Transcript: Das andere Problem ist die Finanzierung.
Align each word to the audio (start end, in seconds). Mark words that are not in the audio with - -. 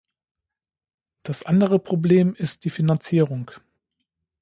Das 1.21 1.43
andere 1.43 1.77
Problem 1.77 2.33
ist 2.33 2.65
die 2.65 2.71
Finanzierung. 2.71 3.51